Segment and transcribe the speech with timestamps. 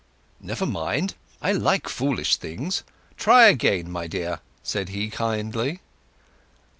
[0.39, 1.13] "Never mind;
[1.43, 2.81] I like foolish things.
[3.17, 5.79] Try again, my dear," said he kindly.